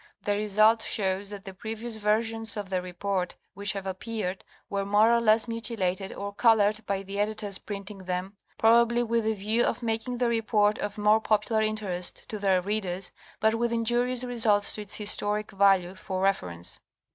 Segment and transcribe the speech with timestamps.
[0.23, 5.13] The result shows that the previous versions of the report which have appeared were more
[5.13, 9.83] or less mutilated or colored by the editors printing them, probably with the view of
[9.83, 14.81] making the report of more popular interest to their readers but with injurious results to
[14.81, 16.79] its historic value for reference.